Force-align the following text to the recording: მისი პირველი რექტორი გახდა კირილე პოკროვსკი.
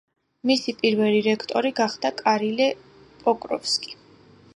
მისი 0.51 0.73
პირველი 0.77 1.19
რექტორი 1.27 1.71
გახდა 1.79 2.11
კირილე 2.21 2.71
პოკროვსკი. 3.21 3.95